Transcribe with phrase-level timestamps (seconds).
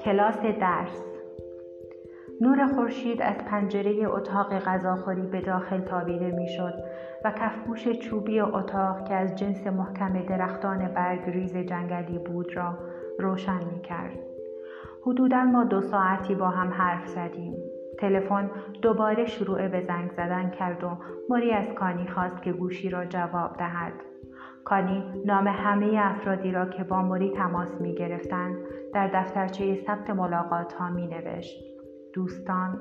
[0.00, 1.04] کلاس درس
[2.40, 6.74] نور خورشید از پنجره اتاق غذاخوری به داخل تابیده می‌شد
[7.24, 12.78] و کفپوش چوبی اتاق که از جنس محکم درختان برگریز جنگلی بود را
[13.18, 14.18] روشن می کرد.
[15.06, 17.54] حدودا ما دو ساعتی با هم حرف زدیم.
[17.98, 18.50] تلفن
[18.82, 20.90] دوباره شروع به زنگ زدن کرد و
[21.28, 23.92] موری از کانی خواست که گوشی را جواب دهد.
[24.68, 28.56] کانی نام همه افرادی را که با موری تماس می گرفتن
[28.94, 31.64] در دفترچه ثبت ملاقات ها می نوشت.
[32.14, 32.80] دوستان،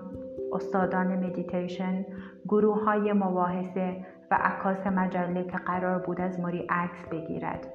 [0.54, 2.06] استادان مدیتیشن،
[2.48, 7.68] گروه های مباحثه و عکاس مجله که قرار بود از موری عکس بگیرد.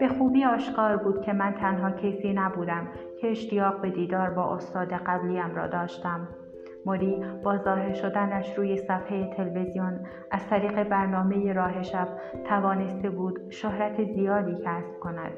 [0.00, 2.88] به خوبی آشکار بود که من تنها کسی نبودم
[3.20, 6.28] که اشتیاق به دیدار با استاد قبلیم را داشتم
[6.86, 10.00] موری با ظاهر شدنش روی صفحه تلویزیون
[10.30, 12.08] از طریق برنامه راه شب
[12.44, 15.32] توانسته بود شهرت زیادی کسب کند.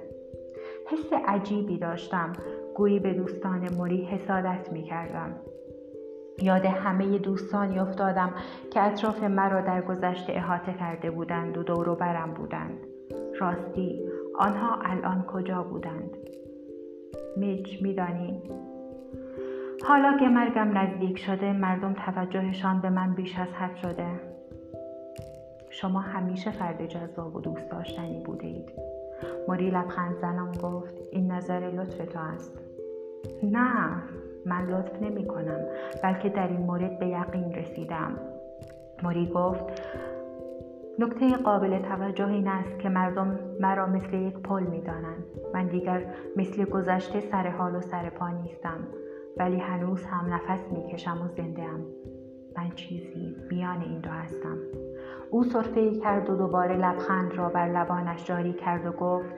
[0.91, 2.33] حس عجیبی داشتم.
[2.75, 5.37] گویی به دوستان موری حسادت می کردم.
[6.42, 8.34] یاد همه دوستانی افتادم
[8.70, 12.78] که اطراف مرا در گذشته احاطه کرده بودند و دور برم بودند.
[13.41, 16.17] راستی آنها الان کجا بودند؟
[17.37, 18.42] میج میدانی؟
[19.84, 24.07] حالا که مرگم نزدیک شده مردم توجهشان به من بیش از حد شده.
[25.71, 28.73] شما همیشه فرد جذاب و دوست داشتنی بوده اید
[29.49, 32.59] موری لبخند زنم گفت این نظر لطف تو است.
[33.43, 34.03] نه
[34.47, 35.61] من لطف نمی کنم
[36.03, 38.19] بلکه در این مورد به یقین رسیدم.
[39.03, 39.65] موری گفت
[40.99, 45.25] نکته قابل توجه این است که مردم مرا مثل یک پل می دانند.
[45.55, 46.05] من دیگر
[46.37, 48.79] مثل گذشته سر حال و سر پا نیستم.
[49.39, 51.84] ولی هنوز هم نفس می کشم و زنده ام.
[52.56, 54.58] من چیزی میان این دو هستم.
[55.31, 59.34] او صرفه کرد و دوباره لبخند را بر لبانش جاری کرد و گفت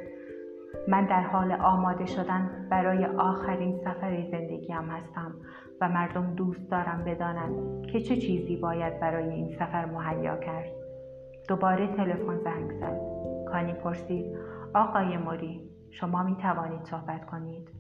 [0.89, 5.35] من در حال آماده شدن برای آخرین سفر زندگیم هستم
[5.81, 10.71] و مردم دوست دارم بدانند که چه چیزی باید برای این سفر مهیا کرد.
[11.49, 13.01] دوباره تلفن زنگ زد.
[13.53, 14.37] کانی پرسید
[14.75, 17.80] آقای موری شما می توانید صحبت کنید؟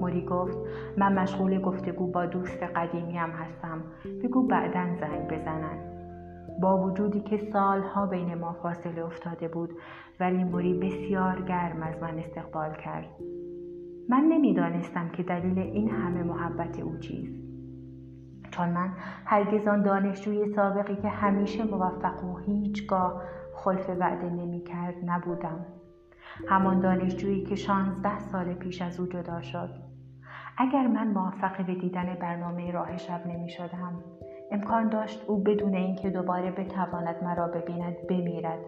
[0.00, 0.58] موری گفت
[0.96, 3.82] من مشغول گفتگو با دوست قدیمیم هستم.
[4.22, 5.96] بگو بعدا زنگ بزنن.
[6.60, 9.70] با وجودی که سالها بین ما فاصله افتاده بود
[10.20, 13.08] ولی موری بسیار گرم از من استقبال کرد.
[14.08, 17.46] من نمی‌دانستم که دلیل این همه محبت او چیست.
[18.50, 18.90] چون من
[19.24, 23.22] هرگز آن دانشجوی سابقی که همیشه موفق و هیچگاه
[23.54, 25.66] خلف وعده نمی کرد نبودم.
[26.48, 29.70] همان دانشجویی که شانزده سال پیش از او جدا شد
[30.58, 34.04] اگر من موفق به دیدن برنامه راه شب نمی شدم
[34.50, 38.64] امکان داشت او بدون اینکه دوباره بتواند مرا ببیند بمیرد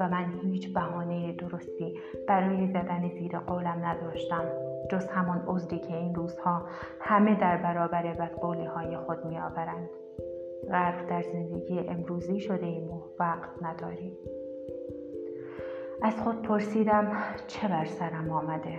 [0.00, 1.98] و من هیچ بهانه درستی
[2.28, 4.44] برای زدن زیر قولم نداشتم
[4.90, 6.68] جز همان عذری که این روزها
[7.00, 9.88] همه در برابر بدقولی های خود می آورند.
[10.70, 14.12] غرق در زندگی امروزی شده ایم و وقت نداریم.
[16.02, 17.12] از خود پرسیدم
[17.46, 18.78] چه بر سرم آمده؟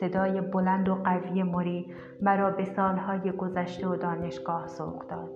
[0.00, 5.30] صدای بلند و قوی موری مرا به سالهای گذشته و دانشگاه سوق داد.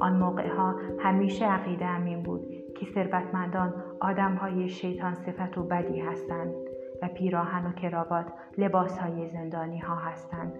[0.00, 2.46] آن موقع ها همیشه عقیده امین بود
[2.76, 3.74] که ثروتمندان
[4.40, 6.54] های شیطان صفت و بدی هستند
[7.02, 8.26] و پیراهن و کراوات
[8.58, 10.52] لباس های زندانی ها هستند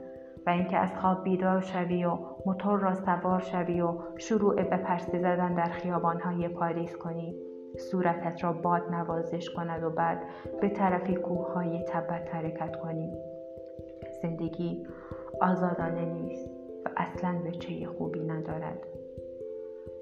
[0.47, 5.19] و اینکه از خواب بیدار شوی و موتور را سوار شوی و شروع به پرسه
[5.19, 7.47] زدن در خیابان های پاریس کنی.
[7.77, 10.23] صورتت را باد نوازش کند و بعد
[10.61, 13.12] به طرف کوه های تبت حرکت کنی.
[14.23, 14.87] زندگی
[15.41, 16.49] آزادانه نیست
[16.84, 18.87] و اصلا به چه خوبی ندارد.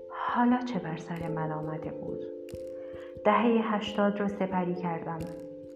[0.09, 2.25] حالا چه بر سر من آمده بود؟
[3.25, 5.19] دهه هشتاد را سپری کردم.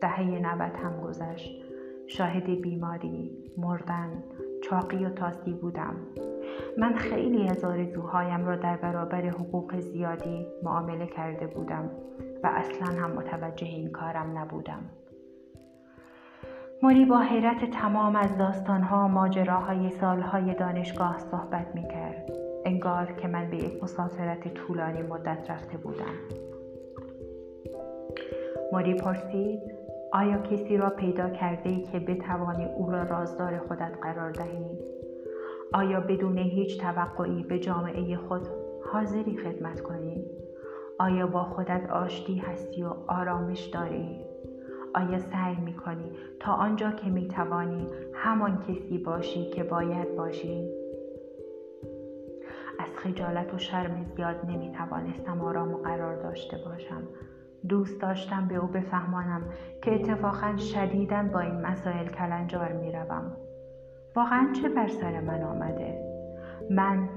[0.00, 1.64] دهه نود هم گذشت.
[2.06, 4.24] شاهد بیماری مردن
[4.62, 5.94] چاقی و تاسی بودم
[6.78, 11.90] من خیلی از آرزوهایم را در برابر حقوق زیادی معامله کرده بودم
[12.42, 14.90] و اصلا هم متوجه این کارم نبودم
[16.82, 22.32] موری با حیرت تمام از داستانها و ماجراهای سالهای دانشگاه صحبت می کرد.
[22.64, 26.14] انگار که من به یک مسافرت طولانی مدت رفته بودم.
[28.72, 29.60] موری پرسید
[30.12, 34.78] آیا کسی را پیدا کرده ای که بتوانی او را رازدار خودت قرار دهی؟
[35.72, 38.48] آیا بدون هیچ توقعی به جامعه خود
[38.92, 40.24] حاضری خدمت کنی؟
[40.98, 44.20] آیا با خودت آشتی هستی و آرامش داری؟
[44.94, 50.70] آیا سعی می کنی تا آنجا که می توانی همان کسی باشی که باید باشی؟
[52.78, 57.02] از خجالت و شرم زیاد نمی توانستم آرام و قرار داشته باشم
[57.68, 59.42] دوست داشتم به او بفهمانم
[59.82, 63.32] که اتفاقا شدیدا با این مسائل کلنجار می روم.
[64.16, 66.10] واقعا چه بر سر من آمده؟
[66.70, 67.08] من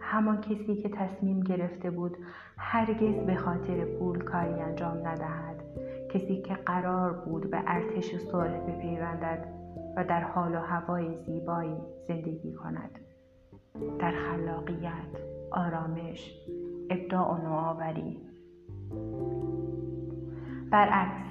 [0.00, 2.16] همان کسی که تصمیم گرفته بود
[2.56, 5.64] هرگز به خاطر پول کاری انجام ندهد
[6.14, 9.44] کسی که قرار بود به ارتش صلح بپیوندد
[9.96, 11.76] و در حال و هوای زیبایی
[12.08, 12.98] زندگی کند
[13.98, 15.20] در خلاقیت
[15.50, 16.34] آرامش
[16.90, 18.20] ابداع و نوآوری
[20.70, 21.30] برعکس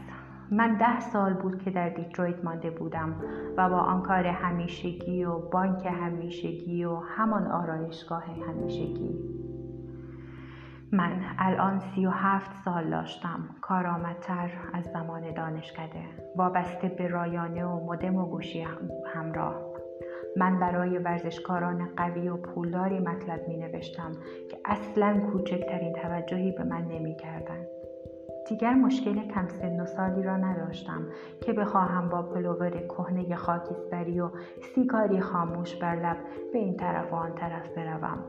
[0.52, 3.16] من ده سال بود که در دیترویت مانده بودم
[3.58, 9.20] و با آن کار همیشگی و بانک همیشگی و همان آرایشگاه همیشگی
[10.92, 16.04] من الان سی و هفت سال داشتم کارآمدتر از زمان دانشکده
[16.36, 18.66] وابسته به رایانه و مدم و گوشی
[19.14, 19.56] همراه
[20.38, 24.12] من برای ورزشکاران قوی و پولداری مطلب می نوشتم
[24.52, 27.66] که اصلا کوچکترین توجهی به من نمی کردن.
[28.50, 31.06] دیگر مشکل کم سن و سالی را نداشتم
[31.42, 34.30] که بخواهم با پلوور کهنه خاکستری و
[34.76, 36.18] سیگاری خاموش بر لب
[36.54, 38.24] به این طرف و آن طرف بروم.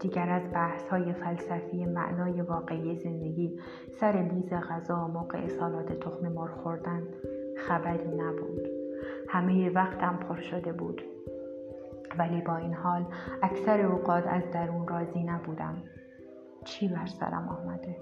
[0.00, 3.58] دیگر از بحث های فلسفی معنای واقعی زندگی
[4.00, 7.02] سر میز غذا و موقع سالاد تخم مرغ خوردن
[7.56, 8.68] خبری نبود.
[9.28, 11.02] همه وقتم پر شده بود.
[12.18, 13.04] ولی با این حال
[13.42, 15.82] اکثر اوقات از درون راضی نبودم.
[16.64, 17.96] چی بر سرم آمده؟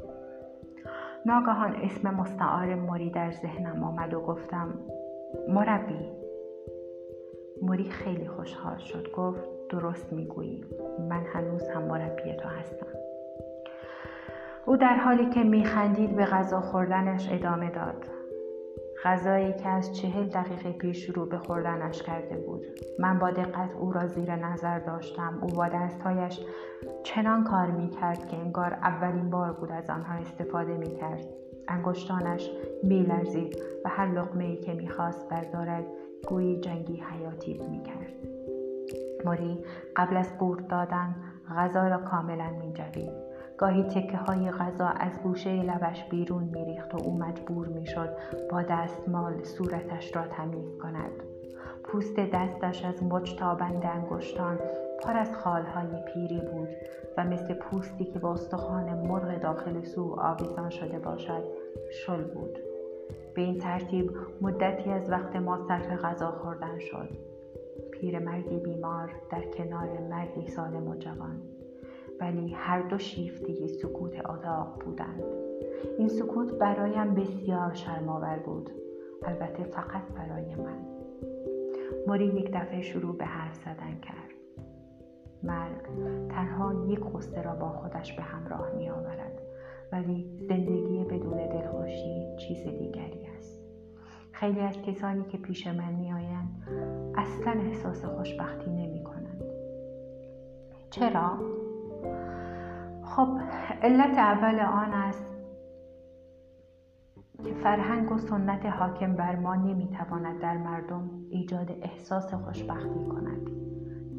[1.26, 4.74] ناگهان اسم مستعار موری در ذهنم آمد و گفتم
[5.48, 6.12] مربی.
[7.62, 10.64] موری خیلی خوشحال شد گفت درست می‌گویی
[11.08, 12.86] من هنوز هم مربی تو هستم.
[14.66, 18.19] او در حالی که میخندید به غذا خوردنش ادامه داد.
[19.04, 22.62] غذایی که از چهل دقیقه پیش شروع به خوردنش کرده بود.
[22.98, 25.38] من با دقت او را زیر نظر داشتم.
[25.42, 26.40] او با دستهایش
[27.02, 31.24] چنان کار می کرد که انگار اولین بار بود از آنها استفاده می کرد
[31.68, 32.50] انگشتانش
[32.82, 35.84] می لرزید و هر لقمه ای که می‌خواست بردارد
[36.28, 38.12] گویی جنگی حیاتی می کرد
[39.24, 39.64] موری
[39.96, 41.14] قبل از قورت دادن
[41.56, 43.29] غذا را کاملا می جوید
[43.60, 48.08] گاهی تکه های غذا از گوشه لبش بیرون میریخت و او مجبور می‌شد
[48.50, 51.10] با دستمال صورتش را تمیز کند.
[51.84, 54.58] پوست دستش از مچ تا بند انگشتان
[55.02, 56.68] پر از خالهای پیری بود
[57.16, 61.44] و مثل پوستی که با استخوان مرغ داخل سو آویزان شده باشد
[61.90, 62.58] شل بود.
[63.34, 64.10] به این ترتیب
[64.40, 67.08] مدتی از وقت ما صرف غذا خوردن شد.
[67.92, 71.42] پیرمردی بیمار در کنار مردی سالم و جوان
[72.20, 75.22] ولی هر دو شیفته سکوت اتاق بودند.
[75.98, 78.70] این سکوت برایم بسیار شرمآور بود.
[79.22, 80.78] البته فقط برای من.
[82.06, 84.30] موری یک دفعه شروع به حرف زدن کرد.
[85.42, 85.82] مرگ
[86.28, 89.42] تنها یک قصه را با خودش به همراه می آورد
[89.92, 93.60] ولی زندگی بدون دلخوشی چیز دیگری است.
[94.32, 96.48] خیلی از کسانی که پیش من می آیند
[97.16, 99.44] اصلا احساس خوشبختی نمی کنند
[100.90, 101.38] چرا؟
[103.20, 103.40] خب
[103.82, 105.26] علت اول آن است
[107.44, 113.50] که فرهنگ و سنت حاکم بر ما نمی‌تواند در مردم ایجاد احساس خوشبختی کند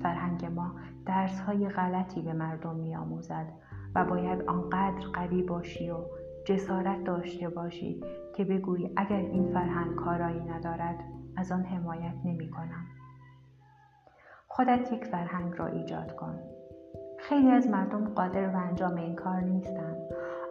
[0.02, 0.76] فرهنگ ما
[1.06, 3.48] درس های غلطی به مردم میآموزد
[3.96, 5.98] و باید آنقدر قوی باشی و
[6.46, 8.04] جسارت داشته باشی
[8.36, 11.04] که بگویی اگر این فرهنگ کارایی ندارد
[11.38, 12.86] از آن حمایت نمی کنم.
[14.48, 16.40] خودت یک فرهنگ را ایجاد کن
[17.32, 19.98] خیلی از مردم قادر به انجام این کار نیستند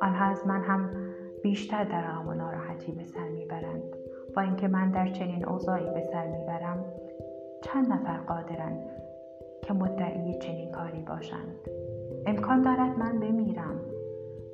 [0.02, 0.90] آنها از من هم
[1.42, 3.82] بیشتر در و ناراحتی به سر می‌برند.
[4.36, 6.84] با اینکه من در چنین اوضاعی به سر می‌برم
[7.62, 8.82] چند نفر قادرند
[9.62, 11.56] که مدعی چنین کاری باشند.
[12.26, 13.80] امکان دارد من بمیرم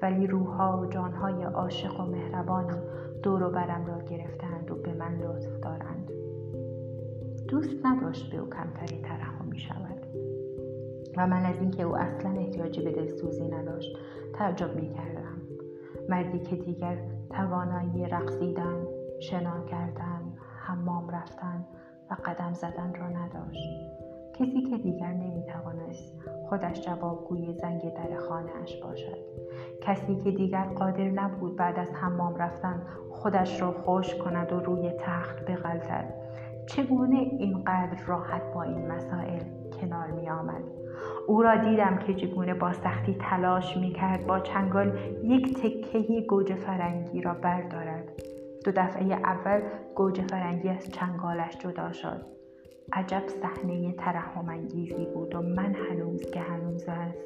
[0.03, 2.79] ولی روحها و جانهای عاشق و مهربانی
[3.23, 6.11] دور و برم را گرفتند و به من لطف دارند.
[7.49, 9.96] دوست نداشت به او کمتری ترحم می شود
[11.17, 13.97] و من از اینکه او اصلا احتیاجی به دلسوزی نداشت
[14.35, 15.37] تعجب می کردم
[16.09, 16.99] مردی که دیگر
[17.31, 18.87] توانایی رقصیدن
[19.21, 20.23] شنا کردن
[20.67, 21.65] حمام رفتن
[22.11, 23.69] و قدم زدن را نداشت.
[24.35, 26.15] کسی که دیگر نمی توانست
[26.49, 29.19] خودش جوابگوی زنگ در خانه اش باشد.
[29.81, 34.93] کسی که دیگر قادر نبود بعد از حمام رفتن خودش را خوش کند و روی
[34.99, 36.15] تخت بغلطد
[36.67, 39.43] چگونه اینقدر راحت با این مسائل
[39.81, 40.65] کنار می آمد
[41.27, 46.55] او را دیدم که چگونه با سختی تلاش می کرد با چنگال یک تکه گوجه
[46.55, 48.23] فرنگی را بردارد.
[48.65, 49.61] دو دفعه اول
[49.95, 52.27] گوجه فرنگی از چنگالش جدا شد.
[52.93, 57.19] عجب صحنه ترحم انگیزی بود و من هنوز که هنوز است.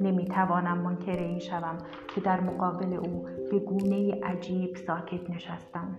[0.00, 5.98] نمی‌توانم منکر این شوم که در مقابل او به گونه عجیب ساکت نشستم.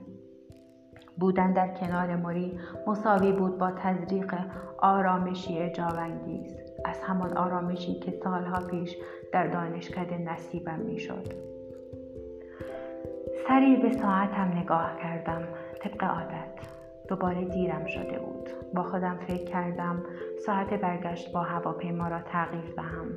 [1.20, 4.34] بودن در کنار مری مساوی بود با تزریق
[4.80, 8.98] آرامشی اجابانگیز از همان آرامشی که سالها پیش
[9.32, 11.28] در دانشکده نصیبم می‌شد.
[13.48, 15.48] سری به ساعتم نگاه کردم.
[15.82, 16.60] طبق عادت
[17.08, 18.50] دوباره دیرم شده بود.
[18.74, 20.04] با خودم فکر کردم
[20.46, 23.08] ساعت برگشت با هواپیما را تغییر دهم.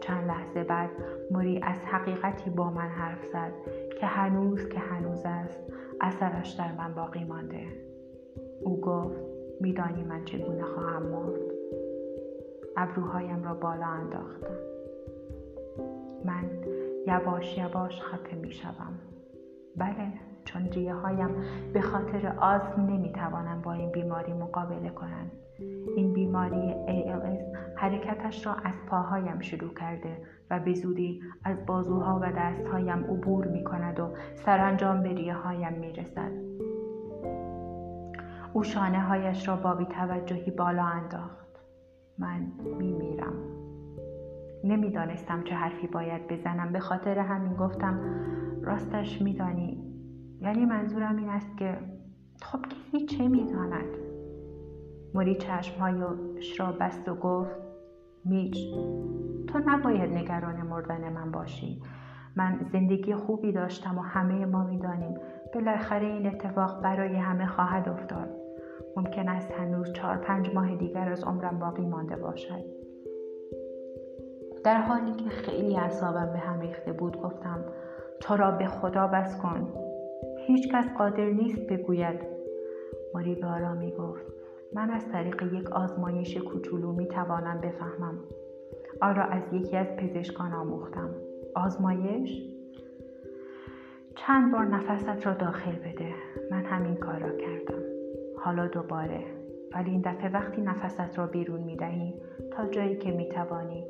[0.00, 0.90] چند لحظه بعد
[1.30, 3.52] موری از حقیقتی با من حرف زد
[4.00, 5.60] که هنوز که هنوز است
[6.00, 7.66] اثرش در من باقی مانده.
[8.62, 9.20] او گفت
[9.60, 11.55] میدانی من چگونه خواهم مرد؟
[12.76, 14.56] ابروهایم را بالا انداختم
[16.24, 16.44] من
[17.06, 18.98] یواش یواش خفه می شوم
[19.76, 20.12] بله
[20.44, 21.30] چون ریه هایم
[21.72, 25.32] به خاطر آزم نمی توانند با این بیماری مقابله کنند
[25.96, 30.18] این بیماری ALS حرکتش را از پاهایم شروع کرده
[30.50, 35.72] و به زودی از بازوها و دستهایم عبور می کند و سرانجام به ریه هایم
[35.72, 36.32] می رسد.
[38.52, 41.45] او شانه هایش را با بیتوجهی بالا انداخت.
[42.18, 42.46] من
[42.78, 43.32] می میرم.
[44.64, 46.72] نمی‌دانستم چه حرفی باید بزنم.
[46.72, 48.00] به خاطر همین گفتم
[48.62, 49.82] راستش میدانی.
[50.40, 51.78] یعنی منظورم این است که
[52.42, 53.96] خب کسی چه می‌داند.
[55.14, 57.56] موری چشمهایش را بست و گفت
[58.24, 58.74] میج
[59.46, 61.82] تو نباید نگران مردن من باشی.
[62.36, 65.14] من زندگی خوبی داشتم و همه ما می‌دانیم.
[65.54, 68.45] بالاخره این اتفاق برای همه خواهد افتاد.
[68.96, 72.64] ممکن است هنوز چهار پنج ماه دیگر از عمرم باقی مانده باشد.
[74.64, 77.64] در حالی که خیلی اعصابم به هم ریخته بود گفتم
[78.20, 79.72] تو را به خدا بس کن.
[80.46, 82.20] هیچ کس قادر نیست بگوید.
[83.14, 84.26] ماری به آرامی گفت
[84.72, 88.18] من از طریق یک آزمایش کوچولو می توانم بفهمم.
[89.00, 91.10] آن را از یکی از پزشکان آموختم.
[91.54, 92.42] آزمایش؟
[94.16, 96.14] چند بار نفست را داخل بده.
[96.50, 97.95] من همین کار را کردم.
[98.38, 99.24] حالا دوباره.
[99.72, 102.14] ولی این دفعه وقتی نفست را بیرون می دهی
[102.50, 103.86] تا جایی که می توانی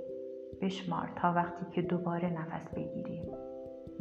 [0.61, 3.23] بشمار تا وقتی که دوباره نفس بگیری.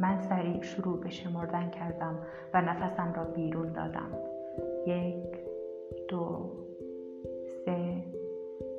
[0.00, 2.18] من سریع شروع به شمردن کردم
[2.54, 4.12] و نفسم را بیرون دادم.
[4.86, 5.38] یک
[6.08, 6.52] دو
[7.64, 8.04] سه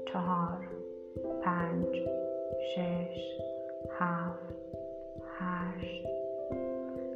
[0.05, 0.67] چهار
[1.43, 1.95] پنج
[2.75, 3.39] شش
[3.99, 4.55] هفت
[5.39, 6.07] هشت.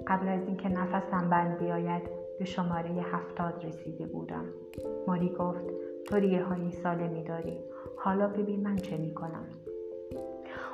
[0.07, 4.45] قبل از اینکه نفسم بند بیاید به شماره هفتاد رسیده بودم.
[5.07, 5.65] ماری گفت
[6.05, 7.57] تو ریه سالمی داری.
[7.97, 9.47] حالا ببین من چه می کنم.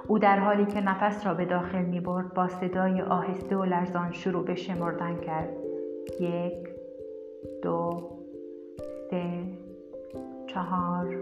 [0.08, 4.12] او در حالی که نفس را به داخل می برد با صدای آهسته و لرزان
[4.12, 5.50] شروع به شمردن کرد.
[6.20, 6.70] یک
[7.62, 8.10] دو
[9.10, 9.44] سه
[10.48, 11.16] چهار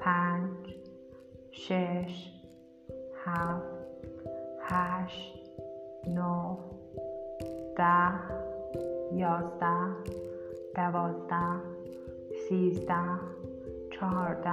[0.00, 0.76] پنج
[1.50, 2.32] شش
[3.24, 3.64] هفت
[4.60, 5.50] هشت
[6.06, 6.58] نه
[7.76, 8.43] ده.
[9.14, 9.86] یازده
[10.74, 11.60] دوازده
[12.48, 13.20] سیزده
[13.90, 14.50] چهارده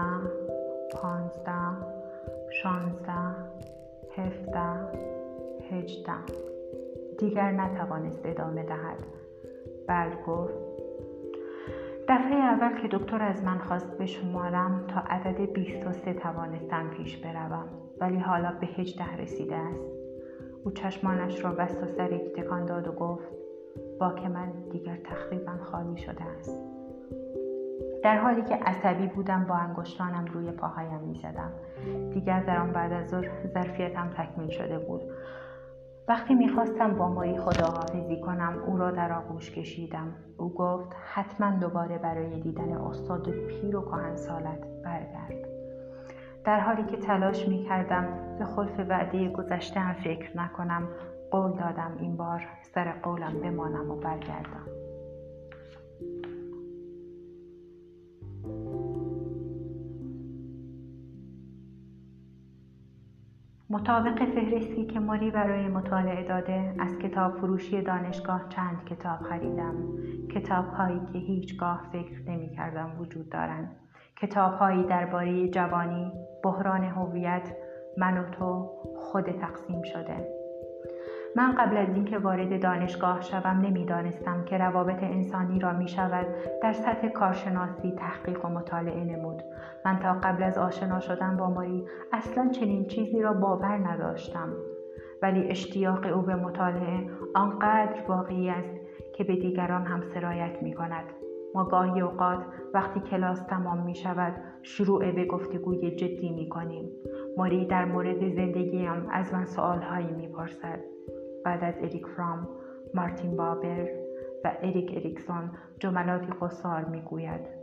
[0.93, 1.91] پانزده
[2.51, 3.51] شانزده
[4.17, 5.01] هفده
[5.71, 6.13] هجده.
[7.19, 9.03] دیگر نتوانست ادامه دهد.
[9.87, 10.53] بل گفت.
[12.07, 18.17] دفعه اول که دکتر از من خواست بشمارم تا عدد 23 توانستم پیش بروم ولی
[18.17, 19.85] حالا به 18 رسیده است.
[20.63, 23.27] او چشمانش را بست و سری تکان داد و گفت
[24.01, 26.59] با که من دیگر تقریبا خالی شده است.
[28.03, 31.51] در حالی که عصبی بودم با انگشتانم روی پاهایم می‌زدم.
[32.13, 35.01] دیگر در آن بعد از ظهر ظرفیتم تکمیل شده بود.
[36.07, 40.07] وقتی می‌خواستم با ماری خداحافظی کنم او را در آغوش کشیدم.
[40.37, 45.47] او گفت حتما دوباره برای دیدن استاد پیر و سالت برگرد.
[46.45, 48.07] در حالی که تلاش می‌کردم
[48.39, 50.87] به خلف وعده گذشته هم فکر نکنم
[51.31, 54.65] قول دادم این بار سر قولم بمانم و برگردم.
[63.69, 69.75] مطابق فهرستی که ماری برای مطالعه داده از کتاب فروشی دانشگاه چند کتاب خریدم.
[70.27, 73.75] کتاب هایی که هیچگاه فکر نمی کردم وجود دارند.
[74.21, 76.11] کتاب هایی درباره جوانی
[76.43, 77.55] بحران هویت
[77.97, 80.40] من و تو خود تقسیم شده.
[81.35, 86.27] من قبل از اینکه وارد دانشگاه شوم نمی‌دانستم که روابط انسانی را می شود
[86.63, 89.41] در سطح کارشناسی تحقیق و مطالعه نمود
[89.85, 94.53] من تا قبل از آشنا شدن با ماری اصلا چنین چیزی را باور نداشتم
[95.21, 98.75] ولی اشتیاق او به مطالعه آنقدر واقعی است
[99.15, 101.05] که به دیگران هم سرایت می کند
[101.55, 106.89] ما گاهی اوقات وقتی کلاس تمام می شود شروع به گفتگوی جدی می کنیم.
[107.37, 110.79] ماری در مورد زندگیم از من سوالهایی می پرسد.
[111.45, 112.47] بعد از اریک فرام،
[112.93, 113.89] مارتین بابر
[114.43, 117.61] و اریک اریکسون جملاتی قصار می گوید.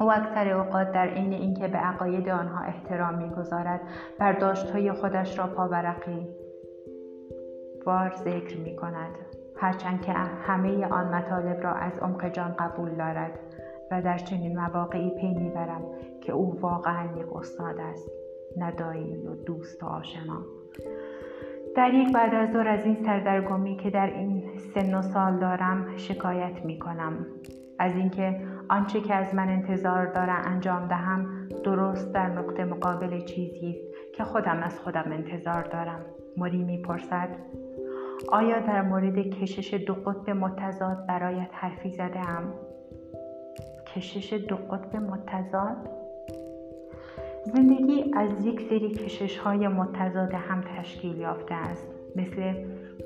[0.00, 3.80] او اکثر اوقات در عین اینکه به عقاید آنها احترام می‌گذارد
[4.18, 6.28] برداشتهای خودش را پاورقی
[7.86, 9.10] وار ذکر می کند
[9.56, 13.38] هرچند که همه آن مطالب را از عمق جان قبول دارد
[13.90, 15.82] و در چنین مواقعی پی می‌برم
[16.20, 18.10] که او واقعا یک استاد است
[18.56, 18.72] نه
[19.30, 20.42] و دوست و آشنا
[21.78, 24.42] در یک بعد از دور از این سردرگمی که در این
[24.74, 27.26] سن و سال دارم شکایت می کنم
[27.78, 33.70] از اینکه آنچه که از من انتظار دارم انجام دهم درست در نقطه مقابل چیزی
[33.70, 36.00] است که خودم از خودم انتظار دارم
[36.36, 37.28] موری می‌پرسد
[38.32, 42.54] آیا در مورد کشش دو قطب متضاد برایت حرفی زده ام؟
[43.94, 45.97] کشش دو قطب متضاد؟
[47.54, 52.52] زندگی از یک سری کشش های متضاد هم تشکیل یافته است مثل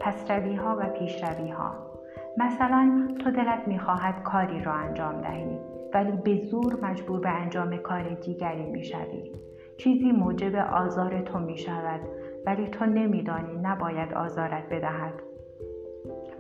[0.01, 1.93] پسروی ها و پیشروی ها
[2.37, 5.59] مثلا تو دلت می‌خواهد کاری را انجام دهی
[5.95, 9.33] ولی به زور مجبور به انجام کار دیگری می‌شوی.
[9.77, 12.01] چیزی موجب آزار تو می شود
[12.47, 15.15] ولی تو نمیدانی نباید آزارت بدهد.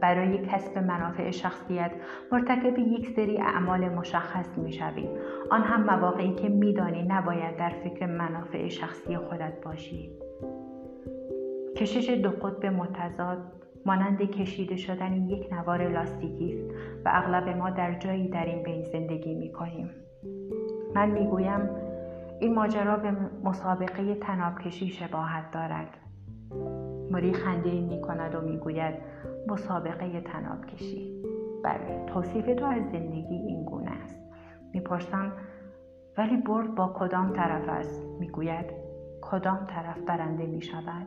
[0.03, 1.93] برای کسب منافع شخصیت
[2.33, 5.09] مرتکب یک سری اعمال مشخص می‌شوی
[5.51, 10.11] آن هم مواقعی که میدانی نباید در فکر منافع شخصی خودت باشی.
[11.77, 13.39] کشش دو قطب متضاد
[13.87, 16.71] مانند کشیده شدن یک نوار لاستیکی است
[17.05, 19.91] و اغلب ما در جایی در این بین زندگی می کنیم.
[20.95, 21.71] من می‌گویم
[22.41, 23.13] این ماجرا به
[23.45, 25.99] مسابقه تناب کشی شباهت دارد.
[27.13, 28.95] مری خنده می کند و می‌گوید
[29.49, 31.23] مسابقه تناب کشی
[31.65, 34.21] بله توصیف تو از زندگی این گونه است.
[34.75, 35.33] می‌پرسم
[36.19, 38.67] ولی برد با کدام طرف است؟ می‌گوید
[39.23, 41.07] کدام طرف برنده می شود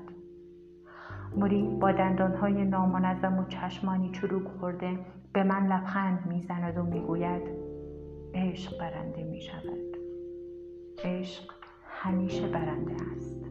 [1.35, 4.99] موری با دندانهای نامنظم و چشمانی چروک خورده
[5.33, 7.41] به من لبخند می‌زند و می‌گوید
[8.33, 9.97] عشق برنده می شود
[11.03, 11.51] عشق
[11.83, 13.44] همیشه برنده است.